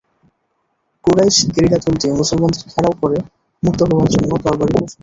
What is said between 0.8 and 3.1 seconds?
Quraish guerrilla দলটি মুসলমানদের ঘেরাও